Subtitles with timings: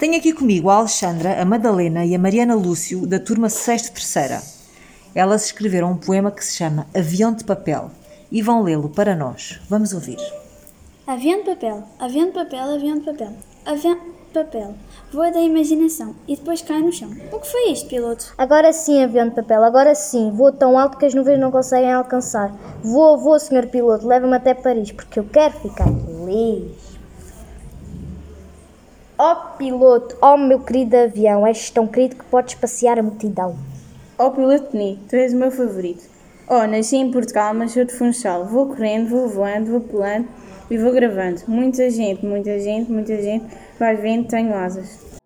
[0.00, 4.40] Tenho aqui comigo a Alexandra, a Madalena e a Mariana Lúcio, da turma 6 terceira.
[5.14, 7.90] Elas escreveram um poema que se chama Avião de Papel
[8.32, 9.60] e vão lê-lo para nós.
[9.68, 10.16] Vamos ouvir.
[11.06, 13.32] Avião de papel, avião de papel, avião de papel,
[13.66, 14.74] avião de papel.
[15.12, 17.10] Voa da imaginação e depois cai no chão.
[17.30, 18.32] O que foi isto, piloto?
[18.38, 20.30] Agora sim, avião de papel, agora sim.
[20.30, 22.50] Vou tão alto que as nuvens não conseguem alcançar.
[22.82, 26.90] Vou, vou, senhor piloto, leva-me até Paris, porque eu quero ficar feliz.
[29.22, 33.54] Ó piloto, ó meu querido avião, és tão querido que podes passear a multidão.
[34.18, 36.08] Ó piloto bonito, tu és o meu favorito.
[36.48, 38.46] Oh, nasci em Portugal, mas sou de Funchal.
[38.46, 40.26] Vou correndo, vou voando, vou pulando
[40.70, 41.42] e vou gravando.
[41.46, 43.44] Muita gente, muita gente, muita gente
[43.78, 45.19] vai vendo, tenho asas.